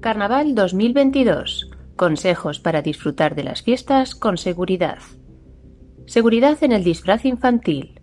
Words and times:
Carnaval 0.00 0.54
2022. 0.54 1.68
Consejos 1.94 2.58
para 2.58 2.80
disfrutar 2.80 3.34
de 3.34 3.44
las 3.44 3.62
fiestas 3.62 4.14
con 4.14 4.38
seguridad. 4.38 4.96
Seguridad 6.06 6.56
en 6.62 6.72
el 6.72 6.82
disfraz 6.84 7.26
infantil. 7.26 8.00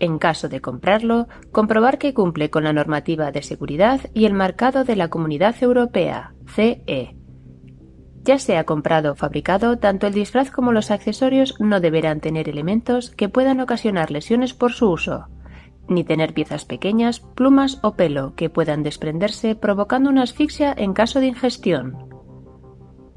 En 0.00 0.18
caso 0.18 0.48
de 0.48 0.62
comprarlo, 0.62 1.28
comprobar 1.52 1.98
que 1.98 2.14
cumple 2.14 2.48
con 2.48 2.64
la 2.64 2.72
normativa 2.72 3.32
de 3.32 3.42
seguridad 3.42 4.00
y 4.14 4.24
el 4.24 4.32
marcado 4.32 4.84
de 4.84 4.96
la 4.96 5.08
Comunidad 5.08 5.54
Europea, 5.60 6.32
CE. 6.46 7.14
Ya 8.22 8.38
sea 8.38 8.64
comprado 8.64 9.12
o 9.12 9.14
fabricado, 9.14 9.76
tanto 9.76 10.06
el 10.06 10.14
disfraz 10.14 10.50
como 10.50 10.72
los 10.72 10.90
accesorios 10.90 11.60
no 11.60 11.80
deberán 11.80 12.20
tener 12.20 12.48
elementos 12.48 13.10
que 13.10 13.28
puedan 13.28 13.60
ocasionar 13.60 14.10
lesiones 14.10 14.54
por 14.54 14.72
su 14.72 14.88
uso, 14.88 15.28
ni 15.88 16.04
tener 16.04 16.34
piezas 16.34 16.64
pequeñas, 16.64 17.20
plumas 17.20 17.78
o 17.82 17.94
pelo 17.94 18.34
que 18.34 18.50
puedan 18.50 18.82
desprenderse 18.82 19.54
provocando 19.54 20.10
una 20.10 20.22
asfixia 20.22 20.74
en 20.76 20.92
caso 20.92 21.20
de 21.20 21.26
ingestión. 21.26 21.96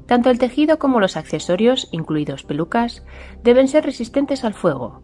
Tanto 0.06 0.30
el 0.30 0.38
tejido 0.38 0.78
como 0.78 0.98
los 0.98 1.16
accesorios, 1.16 1.88
incluidos 1.92 2.42
pelucas, 2.42 3.04
deben 3.44 3.68
ser 3.68 3.84
resistentes 3.84 4.44
al 4.44 4.54
fuego. 4.54 5.02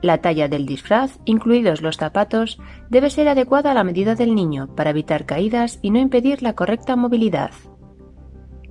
La 0.00 0.18
talla 0.18 0.48
del 0.48 0.66
disfraz, 0.66 1.18
incluidos 1.26 1.82
los 1.82 1.96
zapatos, 1.96 2.58
debe 2.88 3.10
ser 3.10 3.28
adecuada 3.28 3.70
a 3.70 3.74
la 3.74 3.84
medida 3.84 4.14
del 4.14 4.34
niño 4.34 4.74
para 4.74 4.90
evitar 4.90 5.26
caídas 5.26 5.78
y 5.82 5.90
no 5.90 5.98
impedir 5.98 6.42
la 6.42 6.54
correcta 6.54 6.96
movilidad. 6.96 7.52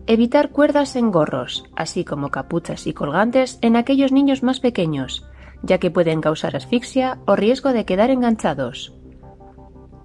Evitar 0.08 0.50
cuerdas 0.50 0.96
en 0.96 1.12
gorros, 1.12 1.64
así 1.76 2.04
como 2.04 2.32
capuchas 2.32 2.88
y 2.88 2.94
colgantes 2.94 3.60
en 3.62 3.76
aquellos 3.76 4.12
niños 4.12 4.44
más 4.44 4.60
pequeños, 4.60 5.26
ya 5.64 5.78
que 5.78 5.92
pueden 5.92 6.22
causar 6.22 6.56
asfixia 6.56 7.20
o 7.26 7.36
riesgo 7.36 7.74
de 7.74 7.86
quedar 7.86 8.10
enganchados. 8.10 8.94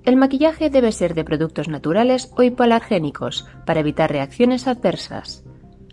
El 0.05 0.17
maquillaje 0.17 0.71
debe 0.71 0.93
ser 0.93 1.15
de 1.15 1.25
productos 1.25 1.69
naturales 1.69 2.31
o 2.37 2.43
hipoalergénicos 2.43 3.49
para 3.65 3.81
evitar 3.81 4.11
reacciones 4.11 4.69
adversas. 4.69 5.45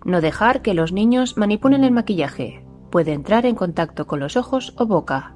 No 0.06 0.22
dejar 0.22 0.62
que 0.62 0.76
los 0.76 0.92
niños 0.92 1.36
manipulen 1.38 1.84
el 1.84 1.92
maquillaje. 1.92 2.64
Puede 2.92 3.14
entrar 3.14 3.48
en 3.48 3.56
contacto 3.56 4.06
con 4.06 4.20
los 4.20 4.38
ojos 4.38 4.76
o 4.78 4.86
boca. 4.86 5.36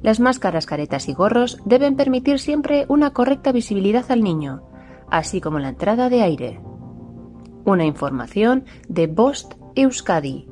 Las 0.00 0.20
máscaras, 0.20 0.66
caretas 0.66 1.08
y 1.08 1.14
gorros 1.14 1.58
deben 1.64 1.96
permitir 1.96 2.38
siempre 2.38 2.86
una 2.88 3.10
correcta 3.10 3.50
visibilidad 3.50 4.04
al 4.10 4.22
niño, 4.22 4.62
así 5.10 5.40
como 5.40 5.58
la 5.58 5.70
entrada 5.70 6.08
de 6.08 6.22
aire. 6.22 6.60
Una 7.64 7.84
información 7.84 8.64
de 8.88 9.06
Bost 9.06 9.54
Euskadi, 9.74 10.51